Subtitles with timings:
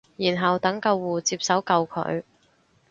[0.17, 2.23] 然後等救護接手救佢